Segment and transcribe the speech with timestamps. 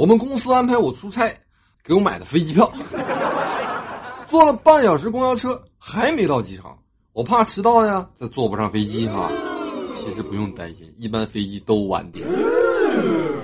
[0.00, 1.30] 我们公司安排我出差，
[1.84, 2.72] 给我买的飞机票，
[4.30, 6.74] 坐了半小时公交车还没到机场，
[7.12, 9.30] 我怕迟到呀，再坐不上飞机哈。
[9.94, 12.26] 其实不用担心，一般飞机都晚点。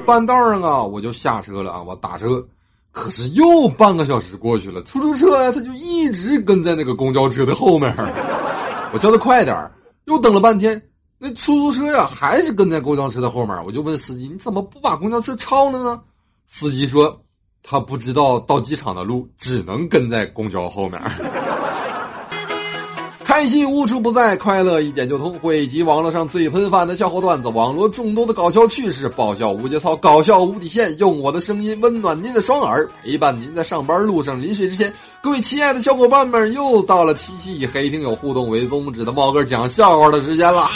[0.06, 2.42] 半道上啊，我就下车了啊，我打车，
[2.90, 7.94] 可是又半个小时过去了，出租车呀，他就一直跟在那个公交车的后面。
[8.94, 9.70] 我叫他快点
[10.06, 10.82] 又等了半天，
[11.18, 13.62] 那出租车呀还是跟在公交车的后面。
[13.62, 16.00] 我就问司机：“你怎么不把公交车超了呢？”
[16.46, 17.20] 司机说
[17.62, 21.00] ：“他不知道到机场的路，只能跟在公交后面。”
[23.24, 25.38] 开心无处不在，快乐一点就通。
[25.40, 30.96] 汇集网络上最喷饭的笑话段子，网络众多的搞笑趣事，爆笑无节操，搞笑无底线。
[30.96, 34.90] 用我的声音温暖您的双耳，陪伴您在上班路上临睡之前。
[35.20, 40.66] 各位亲爱的小伙伴们，又到了七夕以黑听友互动为宗旨的猫哥讲笑话的时间了。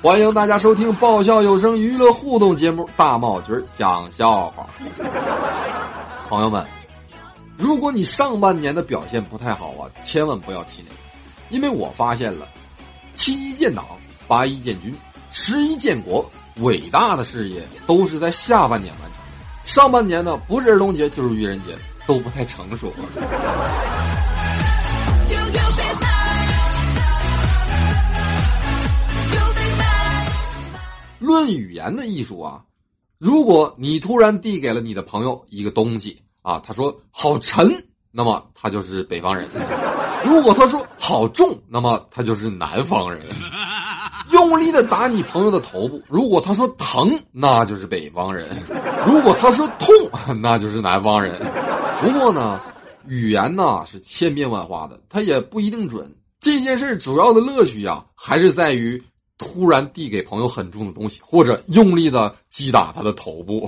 [0.02, 4.64] 欢迎大家收听爆笑有声娱乐互动节目《大帽局讲笑话》。
[6.26, 6.66] 朋友们，
[7.58, 10.90] 如果你上半年的表现不太好啊，千万不要气馁。
[11.50, 12.48] 因为我发现了，
[13.14, 13.84] 七一建党，
[14.26, 14.94] 八一建军，
[15.32, 16.24] 十一建国，
[16.60, 19.20] 伟大的事业都是在下半年完成。
[19.66, 21.76] 上半年呢，不是儿童节就是愚人节，
[22.06, 22.90] 都不太成熟。
[31.30, 32.64] 论语言的艺术啊，
[33.18, 37.70] 如果你突然递给了你的朋友一个东西啊，他说好沉，
[38.10, 39.48] 那么他就是北方人。
[40.26, 43.22] 如果他说好重，那么他就是南方人。
[44.32, 48.44] 用力的打你朋友的头部，如果他说疼，那就是北方人；
[49.06, 49.94] 如果他说痛，
[50.42, 51.32] 那就是南方人。
[52.02, 52.60] 不过呢，
[53.06, 56.12] 语言呢是千变万化的，它也不一定准。
[56.40, 59.02] 这件事主要的乐趣呀，还是在于
[59.40, 63.66] 突然递给朋友很重的东西，或者用力的击打他的头部。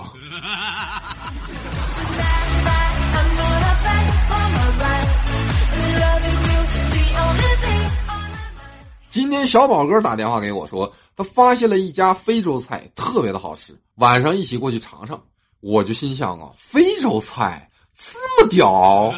[9.08, 15.18] 今天小宝哥打电话给我说，他发现了一家非洲菜，特别的好吃，晚上一起过去尝尝。
[15.60, 19.10] 我就心想啊，非洲菜这么屌，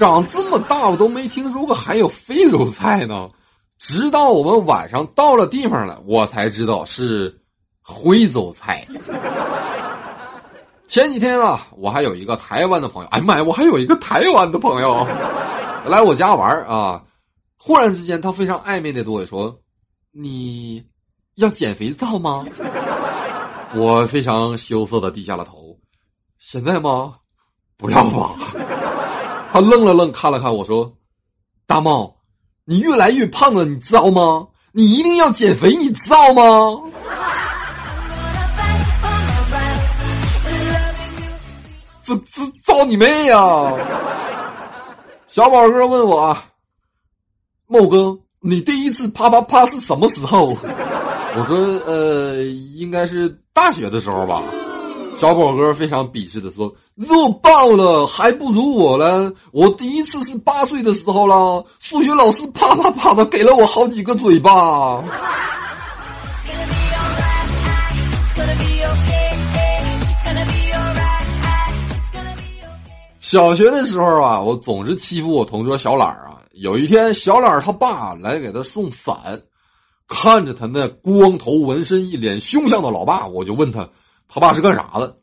[0.00, 3.28] 长这么大我都没听说过还有非洲菜呢。
[3.82, 7.36] 直到我们晚上到了地方了，我才知道是
[7.82, 8.86] 徽州菜。
[10.86, 15.04] 前几天啊，我还有一个台湾的朋友，哎妈呀，我还有一个台湾的朋友
[15.84, 17.02] 来我家玩啊。
[17.58, 19.58] 忽然之间，他非常暧昧的对我说
[20.14, 20.84] ：“你
[21.34, 22.44] 要减肥皂吗？”
[23.74, 25.76] 我非常羞涩的低下了头。
[26.38, 27.16] 现在吗？
[27.76, 28.30] 不要吧。
[29.50, 30.92] 他愣了愣，看了看我说
[31.66, 32.14] ：“大茂，
[32.64, 34.46] 你越来越胖了，你知道吗？
[34.70, 36.42] 你一定要减肥，你知道吗？”
[42.04, 43.72] 这这造你妹呀！
[45.28, 46.36] 小宝哥问我。
[47.66, 50.56] 茂哥，你第一次啪啪啪是什么时候？
[51.34, 51.56] 我说，
[51.86, 52.42] 呃，
[52.76, 54.42] 应该是大学的时候吧。
[55.22, 59.32] 小宝哥非常鄙视的说：“弱爆了，还不如我呢。
[59.52, 65.00] 我第一次是八岁的时候了，数学老师啪啪啪的给了我好几个嘴巴。”
[73.20, 76.42] 小学的时候啊，我总是欺负我同桌小懒儿啊。
[76.54, 79.40] 有一天，小懒他爸来给他送伞，
[80.08, 83.88] 看着他那光头纹身、一脸凶相的老爸，我就问他，
[84.34, 85.14] 他爸是干啥的？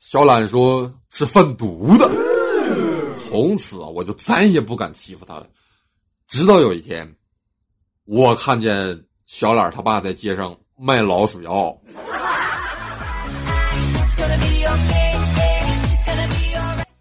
[0.00, 2.10] 小懒说是贩毒的。
[3.16, 5.46] 从此啊，我就再也不敢欺负他了。
[6.26, 7.14] 直到有一天，
[8.06, 11.78] 我看见小懒他爸在街上卖老鼠药。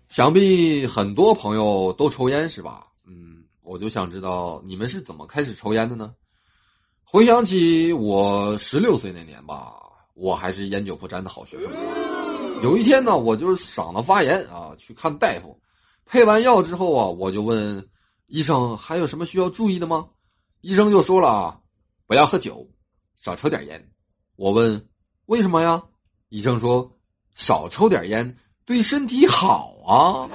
[0.10, 2.86] 想必很多朋友都抽烟是吧？
[3.08, 6.14] 嗯我就想知道你们是怎么开始抽烟的呢？
[7.04, 9.74] 回想起我十六岁那年吧，
[10.16, 11.70] 我还是烟酒不沾的好学生。
[12.64, 15.60] 有一天呢，我就是嗓子发炎啊，去看大夫，
[16.06, 17.86] 配完药之后啊，我就问
[18.28, 20.08] 医生还有什么需要注意的吗？
[20.62, 21.60] 医生就说了啊，
[22.08, 22.68] 不要喝酒，
[23.16, 23.92] 少抽点烟。
[24.36, 24.84] 我问
[25.28, 25.84] 为什么呀？
[26.30, 26.90] 医生说
[27.36, 28.36] 少抽点烟
[28.66, 30.28] 对身体好啊。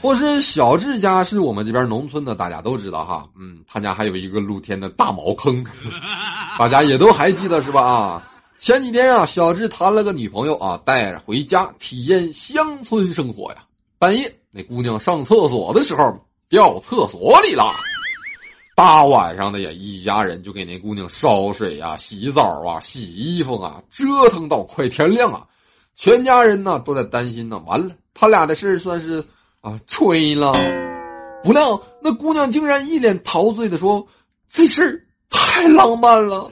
[0.00, 3.28] 或是小智家是我们这边农村的，大家都知道哈。
[3.36, 5.64] 嗯，他家还有一个露天的大茅坑，
[6.56, 7.82] 大家也都还记得是吧？
[7.82, 13.58] 啊，前几天啊，小智谈了个女朋友啊，带着回家体验乡村生活呀。
[13.98, 16.16] 半夜那姑娘上厕所的时候
[16.48, 17.64] 掉厕所里了，
[18.76, 25.44] 大晚上的呀，一家人就给那姑娘烧水啊、洗澡啊、洗衣服啊，折腾到快天亮啊。
[25.96, 29.20] 全家人呢都在担心呢，完了，他俩的事算是
[29.60, 30.52] 啊吹了。
[31.42, 34.06] 不料那姑娘竟然一脸陶醉的说
[34.50, 35.00] ：“这事儿
[35.30, 36.50] 太浪漫了。”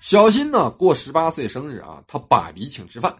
[0.00, 3.14] 小新呢过十八岁生日啊，他爸比请吃饭。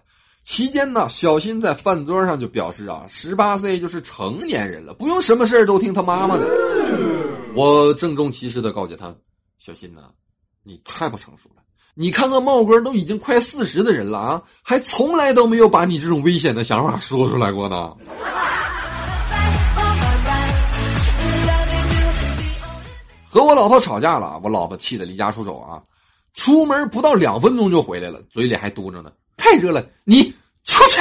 [0.45, 6.47] 期间呢，小新在饭桌上就表示啊，十八岁就是成年人了，不用什么事都听他妈妈的。
[7.57, 9.15] 我郑重其事的告诫他，
[9.59, 10.11] 小新呐，
[10.65, 11.63] 你太不成熟了。
[11.95, 17.95] 你看看茂哥都已经快四十的人了啊，还从来都没有把你这种危险的想法说出来过呢。
[23.29, 25.83] 和我老婆吵架了，我老婆气得离家出走啊，
[26.33, 29.13] 出门不到两分钟就回来了，嘴里还嘟囔呢。
[29.37, 30.35] 太热了，你
[30.65, 31.01] 出去！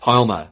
[0.00, 0.50] 朋友们，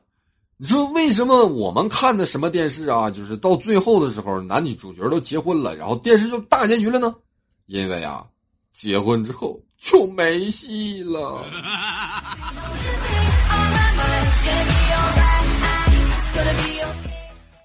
[0.59, 3.11] 你说为什么我们看的什么电视啊？
[3.11, 7.15] 就是到最后的时候，男女主角都结婚了，然后电视就大结局了呢？
[7.67, 8.25] 因为啊，
[8.73, 11.45] 结婚之后就没戏了。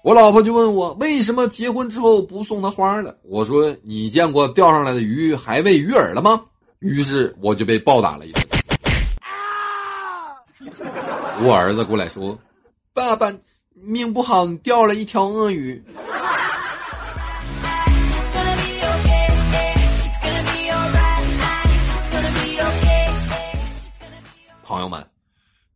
[0.04, 3.16] 我老婆就问我为什么结婚之后不送她花了？
[3.22, 6.42] 我说你见过钓上来的鱼还喂鱼饵了吗？
[6.80, 8.46] 于是我就被暴打了一顿。
[11.40, 12.38] 我儿子过来说
[12.94, 13.32] ：“爸爸，
[13.72, 15.82] 命不好，你钓了一条鳄鱼。”
[24.62, 25.02] 朋友们，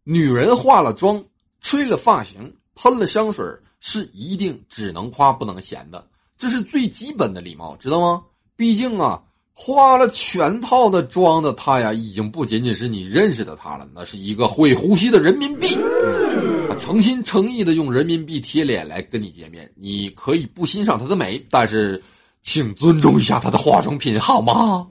[0.04, 1.24] 女人化了妆，
[1.60, 3.42] 吹了发型，喷了香水
[3.80, 8.22] 是一定只能夸不能嫌的，这是最基本的礼貌，知道吗？
[8.56, 9.22] 毕竟啊，
[9.54, 15.78] 化了全套的妆的她呀，已经不仅仅是你认识的她了，那是一个会呼吸的人民币。
[16.78, 22.02] 诚心诚意的用人民币贴脸来跟你见面，你可以不欣赏他的美，但是
[22.42, 24.86] 请尊重一下他的化妆品好吗？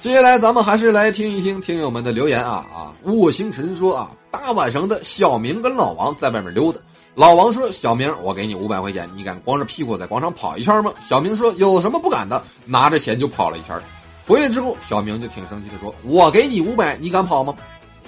[0.00, 2.92] 接下来咱们还是来听一听听友们的留言啊啊！
[3.04, 6.78] 卧星辰说啊，大晚上的，小明跟老王在外面溜达。
[7.14, 13.80] 老王说：“小明，我给你五百块钱，你敢光着屁股在广场跑一圈吗？”小明说：“有什么不敢的？”拿着钱就跑了一圈。
[14.26, 17.54] 回来之后，小明就挺生气的说：“我给你五百，你敢跑吗？”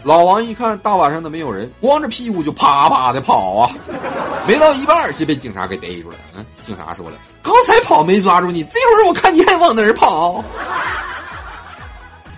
[0.03, 3.71] 老王一看大晚上的没有人，光着屁股就啪啪的跑啊！
[4.47, 6.17] 没到一半就被警察给逮住了。
[6.37, 10.45] 嗯，警察说了：“刚才跑没抓住你，这会儿我看你还往哪儿跑。”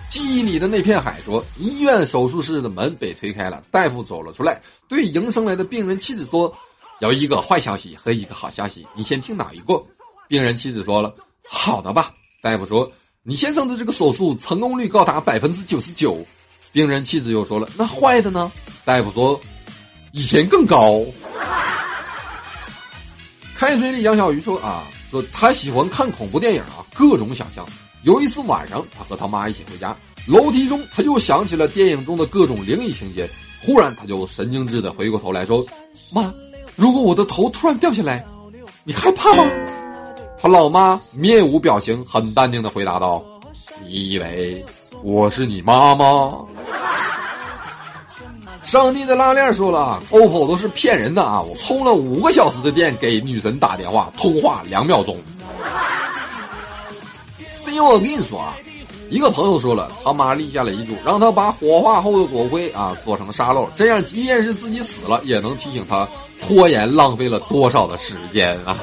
[0.09, 6.51] 记忆里的那片海说：“医院手术室的门被推开了，大夫走了出来，对迎生来的病人妻子说
[6.99, 9.79] ：‘有一个坏消息和一个好消息，你先听哪一个？’
[10.27, 11.13] 病人妻子说了
[11.47, 12.11] ：‘好的吧。’
[12.41, 12.91] 大夫说
[13.29, 16.25] ：‘你先生的这个手术成功率高达百分之九十九。’
[16.73, 18.51] 病人妻子又说了：‘那坏的呢？’
[18.83, 19.39] 大夫说
[20.13, 21.05] ：‘以前更高。’
[23.55, 27.63] 开水里杨小鱼说：‘啊，说他喜欢看恐怖电影啊，各种想象。’”
[28.01, 33.29] 有一次晚上，他和他妈一起回家，楼梯中他又想起了电影中的各种灵异情节。
[33.61, 35.63] 忽然，他就神经质的回过头来说
[36.11, 36.33] ：“妈，
[36.75, 38.25] 如果我的头突然掉下来，
[38.83, 39.43] 你害怕吗？”
[40.41, 43.23] 他老妈面无表情，很淡定的回答道
[43.85, 44.65] ：“你以为
[45.03, 46.39] 我是你妈吗？”
[48.63, 51.41] 上帝的拉链说了：“OPPO 都是骗人的啊！
[51.41, 55.17] 我充了五个小时的电给女神打电话，通话两秒钟。”
[57.67, 58.55] 因为我跟你说啊，
[59.09, 66.07] 一个朋友说了，他妈立下了遗嘱，让他把火化后的骨灰啊做成沙漏，这样即便是自己死了，也能提醒他
[66.41, 68.77] 拖延浪费了多少的时间啊。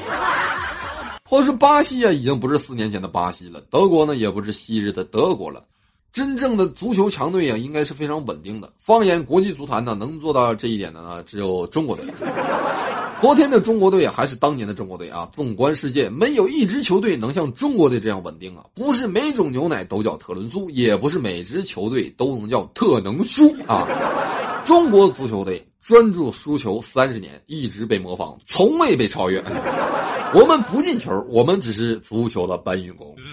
[1.28, 5.64] 或是巴西啊，已经不是四年前的巴西了；德国呢，也不是昔日的德国了。
[6.12, 8.72] 真正的足球强队啊，应该是非常稳定的。
[8.78, 12.06] 放眼国际足坛呢，能做到这一点的呢，只有中国队。
[13.20, 15.28] 昨天的中国队还是当年的中国队啊！
[15.32, 18.64] 纵观世界，没有一支球队能像中国队这样稳定啊！
[18.74, 23.88] 不是每种牛奶都叫特仑苏，也不是每支球队都能叫特能输啊！
[24.64, 29.42] 中国足球队专注输球三十年，一直被模仿，从未被超越。
[30.34, 33.14] 我们不进球，我们只是足球的搬运工。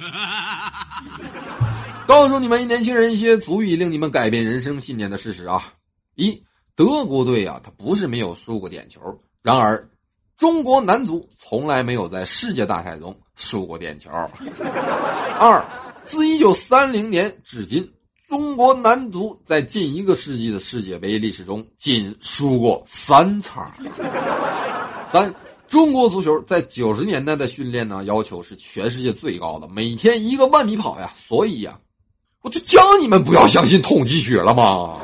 [2.05, 5.73] 告诉你们年轻人一些足以令你们改变人生信念的事实啊！
[6.15, 6.43] 一，
[6.75, 9.01] 德国队啊，他不是没有输过点球。
[9.41, 9.89] 然而，
[10.37, 14.11] 中国男足从来没有在世界大赛中输过点球。
[15.39, 15.65] 二，
[16.03, 17.89] 自一九三零年至今，
[18.27, 23.71] 中国男足在近一个世纪的世界杯历史中仅输过三场。
[25.11, 25.33] 三，
[25.67, 31.11] 中国足球在九十年代的训练呢，要求是全世界最高的，每天一个万米跑呀。
[31.15, 31.79] 所以呀，
[32.41, 34.99] 我就教你们不要相信统计学了嘛。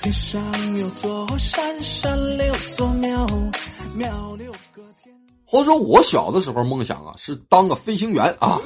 [0.00, 3.26] 天上有座山，山里有座庙，
[3.96, 5.12] 庙里有个天。
[5.44, 8.60] 或者说我小的时候梦想啊，是当个飞行员啊。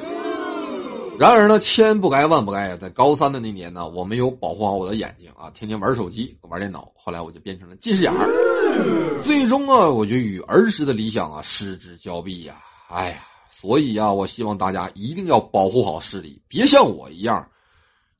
[1.19, 2.77] 然而呢，千不该万不该呀！
[2.79, 6.93] 在高三的那年呢，我没有保护好我的眼睛啊，天天玩手机、玩电脑。
[6.95, 8.29] 后来我就变成了近视眼儿。
[9.23, 12.55] 最终啊，我就与儿时的理想啊失之交臂呀！
[12.89, 17.47] 哎呀，所以呀，我希望大家一定要保护好视力，别像我一样，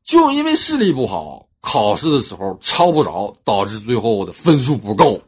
[0.05, 5.21] 就因为视力不好，考试的时候抄不着，导致最后的分数不够。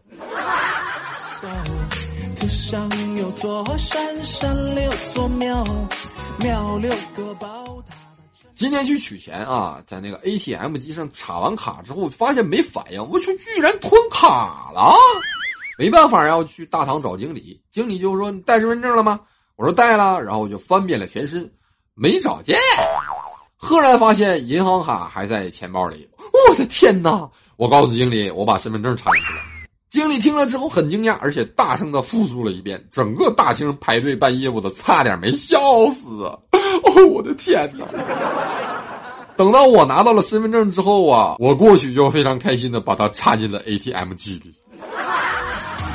[2.49, 5.63] 上有座山，山里有座庙，
[6.41, 7.98] 庙里有个宝塔。
[8.59, 14.97] 今天去取钱啊，在那个 ATM 机上插完卡之后，发现没反应，我去，居然吞卡了！
[15.79, 17.63] 没办法，要去大堂找经理。
[17.71, 19.21] 经理就说：“你带身份证了吗？”
[19.55, 21.49] 我说：“带了。”然后我就翻遍了全身，
[21.95, 22.59] 没找见。
[23.55, 26.09] 赫然发现银行卡还在钱包里。
[26.49, 27.31] 我的天哪！
[27.59, 29.39] 我告诉经理，我把身份证插进去了。
[29.89, 32.85] 经理听了之后很惊讶，而且大声的复述了一遍。
[32.91, 35.61] 整个大厅排队办业务的差点没笑
[35.91, 36.29] 死！
[36.85, 37.87] 哦，我的天哪！
[39.37, 44.55] 等到我拿到了身份证之后啊，我过去就非常开心的把它插进了 ATM 机里。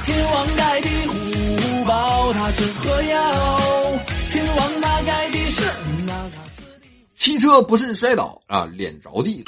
[0.03, 3.91] 天王盖地虎，宝塔镇河妖。
[4.29, 5.63] 天王那盖地是
[6.05, 6.31] 那个
[7.15, 9.45] 汽车不慎摔倒啊，脸着地了。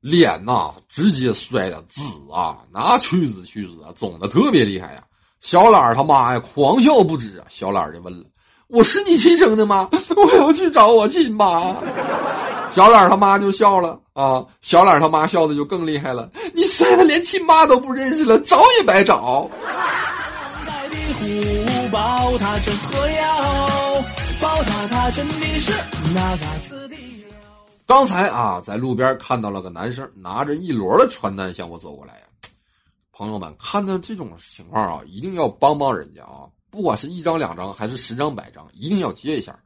[0.00, 2.02] 脸呐，直接摔的紫
[2.32, 5.02] 啊，那去紫去紫啊，肿的特别厉害呀！
[5.40, 7.46] 小懒儿他妈呀，狂笑不止啊！
[7.48, 8.24] 小懒儿就问了
[8.68, 9.88] ：“我是你亲生的吗？
[10.16, 11.74] 我要去找我亲妈。”
[12.72, 14.44] 小懒儿他妈就笑了啊！
[14.60, 19.48] 小懒儿他妈笑的就更厉害了：“你摔的连亲妈都不认识了，找也白找。”
[27.86, 32.20] 刚才啊，在路边看到了个男生拿着一摞的传单向我走过来呀。
[33.12, 36.50] 朋友们，看到这种情况啊，一定要帮帮人家啊！
[36.74, 39.56] 不管是一张两张还是十张百张，一定要接一下。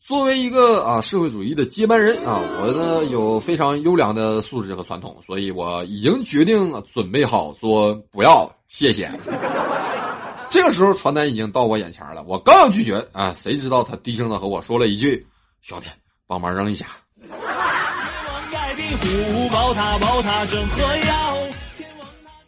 [0.00, 9.08] 作为一个啊社会主义的接班人啊，我呢有非常优良的素质和传统，所以我已经决定准备好说不要谢谢。
[10.50, 15.24] 这个时候传单已经到我眼前了，我刚要拒绝啊，谁知道他低声的和我说了一句
[15.62, 15.86] ：“兄弟，
[16.26, 16.86] 帮忙扔一下。”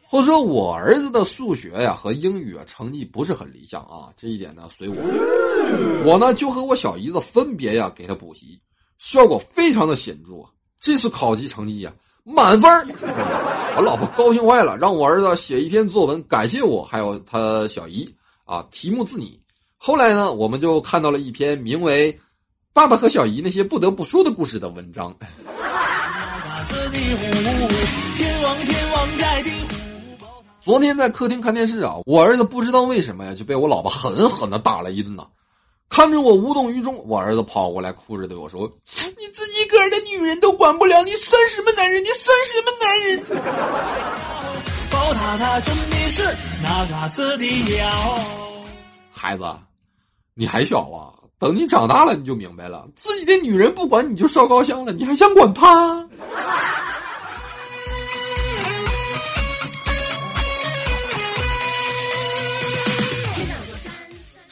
[0.08, 4.94] 或者说，我儿子的数学呀和英语啊成绩不是很理想啊，这一点呢随我。
[6.04, 8.60] 我呢就和我小姨子分别呀给他补习，
[8.98, 10.44] 效果非常的显著。
[10.80, 12.70] 这次考级成绩呀满分
[13.76, 18.08] 我老婆高兴坏了，让我儿子写一篇作文感谢我，还有他小姨
[18.44, 19.38] 啊，题目自拟。
[19.76, 22.12] 后来呢，我们就看到了一篇名为
[22.72, 25.14] 《爸爸和小姨那些不得不说的故事》的文章。
[28.16, 29.75] 天王天王盖地虎
[30.66, 35.24] 昨天在客厅看电视啊，我儿子不知道为什么呀，就被我老婆狠狠的打了一顿呐。
[35.88, 38.68] 看着我无动于衷，我儿子跑过来哭着对我说
[39.16, 42.02] ：“你自己个儿的女人都管不了，你算什么男人？
[42.02, 43.46] 你算什么男人？”
[44.90, 47.46] 宝塔塔真的是那嘎子的
[47.76, 48.18] 妖。
[49.08, 49.44] 孩子，
[50.34, 56.08] 你还小啊，等你长大了你就明白了，自己的女人不管你就烧高香了，你还想管她？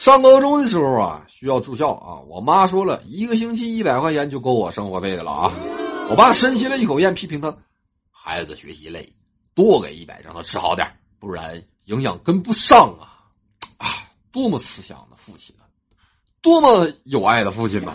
[0.05, 2.19] 上高中的时候啊，需要住校啊。
[2.27, 5.51] 我妈说了一个星期一百块钱就够我生活费的了啊。
[6.11, 7.51] 我爸深吸了一口烟，批评他
[8.13, 9.11] ：“孩子学习累，
[9.55, 13.25] 多给一百，让他吃好点，不然营养跟不上啊！”
[13.81, 15.65] 啊，多么慈祥的父亲啊，
[16.39, 17.91] 多么有爱的父亲呐！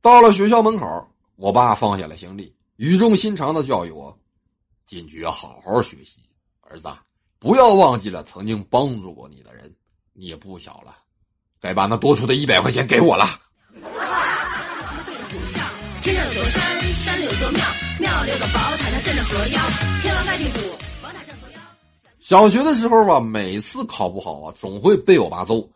[0.00, 0.84] 到了学校门口，
[1.36, 4.18] 我爸放下了行李，语重心长的教育我
[4.84, 6.16] ：“进去要好好学习，
[6.62, 6.88] 儿子，
[7.38, 9.72] 不要忘记了曾经帮助过你的人。”
[10.12, 10.96] 你也不小了，
[11.60, 13.26] 该把那多出的一百块钱给我了。
[16.02, 17.64] 天上有座山，山里有座庙，
[18.00, 19.60] 庙里有个宝塔，镇河妖。
[20.02, 20.58] 天王盖地虎，
[21.00, 21.60] 宝塔镇河妖。
[22.18, 25.66] 小学的时候吧，每次考不好啊，总会被我爸揍。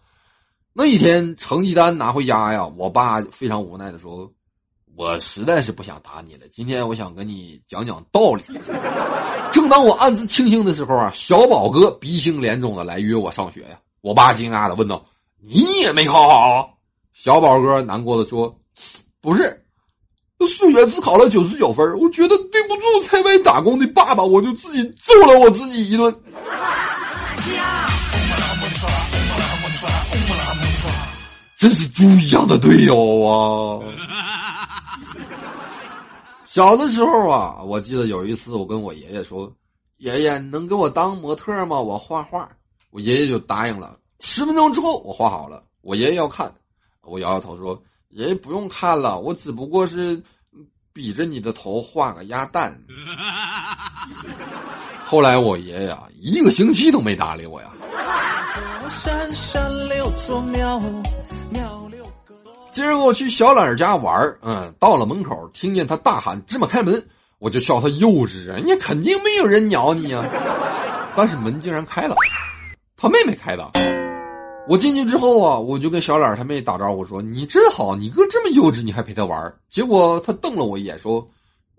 [0.72, 4.30] 那一天成绩单拿回家呀，我爸非常无奈的说
[4.96, 8.42] ：“我实在是不想打你了，今天我想跟你讲讲道理。”
[9.52, 13.80] 正当我暗自庆幸的时候啊，小宝哥鼻青脸肿的来约我上学呀。
[14.06, 15.04] 我爸惊讶的问道
[15.42, 16.78] ：“你也没考好？”
[17.12, 18.56] 小宝哥难过的说
[19.20, 19.60] ：“不是，
[20.46, 26.14] 数学只考了九十九分，我觉得对不住在外打工的爸爸，我就自己揍了我自己一顿。
[31.56, 33.82] 真是猪一样的队友啊！
[36.46, 39.52] 小的时候啊，我记得有一次，我跟我爷爷说
[39.98, 41.80] ：“爷爷，能给我当模特吗？
[41.80, 42.48] 我画画。”
[42.96, 43.94] 我爷爷就答应了。
[44.20, 45.62] 十分钟之后，我画好了。
[45.82, 46.50] 我爷爷要看，
[47.02, 50.18] 我摇摇头说：“爷爷不用看了，我只不过是
[50.94, 52.74] 比着你的头画个鸭蛋。
[55.04, 57.70] ”后来我爷爷啊，一个星期都没搭理我呀。
[62.72, 67.06] 今儿我去小懒家玩嗯，到了门口，听见他大喊“芝麻开门”，
[67.40, 70.24] 我就笑他幼稚，人家肯定没有人鸟你呀。
[71.14, 72.16] 但是门竟然开了，
[72.96, 73.70] 他妹妹开的。
[74.66, 81.26] 我进去之后啊，我就跟小懒他妹打招呼说：“你真好，你哥这么幼稚，你还陪他玩。”结果他瞪了我一眼说：“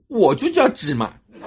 [0.08, 1.12] 我就叫芝麻。”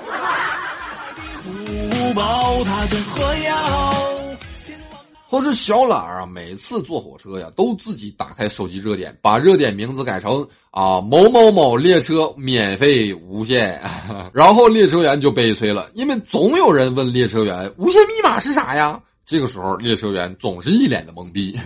[5.25, 13.81] 或者小懒儿啊，每次坐火车呀，都自己打开手机热点，把热点名字改成啊某某某列车免费无限，
[14.35, 19.01] 然后列车员就悲催了，因为总有人问列车员无限密码是啥呀？
[19.31, 21.57] 这个时候列车员总是一脸的懵逼。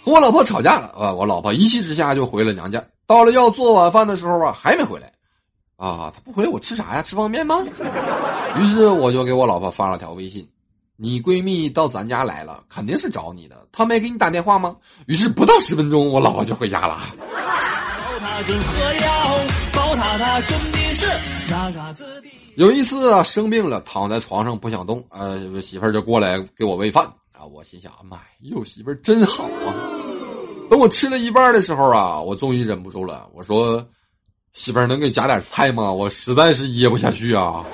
[0.00, 5.06] 和我老婆吵架了啊，我老婆一气之下就回了娘家，到了要做晚饭的时候啊，还没回来。
[5.76, 7.02] 啊，她不回来，我吃啥呀？
[7.02, 7.64] 吃方便面吗？
[8.58, 10.44] 于是我就给我老婆发了条微信
[10.98, 13.64] ：“你闺蜜到咱家来了，肯定是找你的。
[13.70, 14.74] 她没给你打电话吗？”
[15.06, 16.98] 于是不到十分钟，我老婆就回家了。
[22.56, 27.44] 有一次啊，生病了，躺在床上不想动，呃，媳妇儿就过来给我喂饭啊。
[27.44, 29.74] 我心想：妈呀，有媳妇儿真好啊！
[30.70, 33.84] 等我吃了一半的时候啊，我终于忍不住了，我说。
[34.54, 35.90] 媳妇儿能给加点菜吗？
[35.90, 37.64] 我实在是噎不下去啊！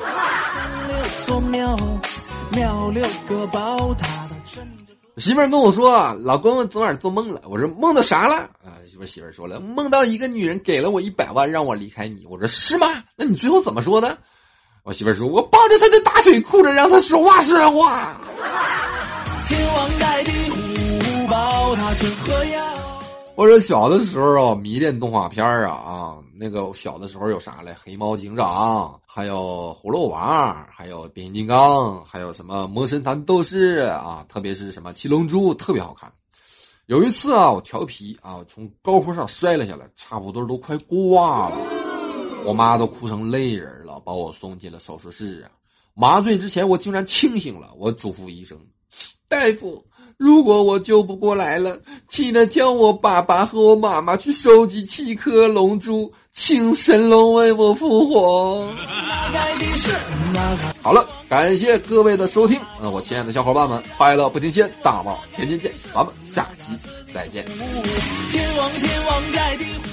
[5.19, 12.87] 媳妇儿跟我说：“老公，昨晚做梦了。”我说：“梦到啥了？”啊，媳妇儿媳妇儿说了：“梦到一个女人给了我一百万，让我离开你。”我说：“是吗？
[13.17, 14.17] 那你最后怎么说的？”
[14.85, 18.21] 我媳妇儿说：“我抱着她的大腿，哭着让她说话实话。”
[23.35, 27.75] 我说小的时候啊，迷恋动画片啊啊，那个小的时候有啥嘞？
[27.83, 36.13] 黑猫警长，还有葫芦娃，还有变形金刚，还有什么魔神坛斗士啊，特别是什么七龙珠，特别好看。
[36.87, 41.57] 有一次啊，我调皮啊，从高坡上摔了下来，差不多都快挂了，
[42.45, 45.51] 我妈都哭成泪人了，把我送进了手术室啊。
[45.93, 48.57] 麻醉之前，我竟然清醒了，我嘱咐医生，
[49.29, 49.85] 大夫。
[50.19, 51.79] 如果我救不过来了，
[52.09, 58.69] 记得叫我爸爸和我妈妈去收集七颗龙珠，请神龙为我复活。
[60.83, 66.73] 好了，感谢各位的收听，那我亲爱的小伙伴们，快乐不停歇，大帽天天见，咱们下期
[67.15, 67.45] 再见。
[67.45, 69.88] 天王天王盖地虎。